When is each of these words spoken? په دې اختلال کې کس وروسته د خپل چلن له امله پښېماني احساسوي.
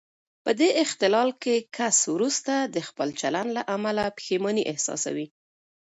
په 0.43 0.51
دې 0.59 0.69
اختلال 0.83 1.29
کې 1.43 1.55
کس 1.75 1.97
وروسته 2.15 2.53
د 2.75 2.77
خپل 2.87 3.09
چلن 3.21 3.47
له 3.57 3.61
امله 3.75 4.03
پښېماني 4.17 4.63
احساسوي. 4.71 5.27